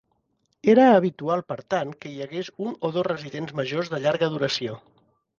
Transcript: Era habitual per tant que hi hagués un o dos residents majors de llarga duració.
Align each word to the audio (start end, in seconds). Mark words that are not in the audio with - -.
Era 0.71 0.85
habitual 0.93 1.43
per 1.51 1.57
tant 1.73 1.91
que 2.05 2.13
hi 2.13 2.23
hagués 2.25 2.49
un 2.69 2.73
o 2.89 2.91
dos 2.95 3.05
residents 3.09 3.53
majors 3.59 3.91
de 3.93 4.01
llarga 4.07 4.31
duració. 4.37 4.79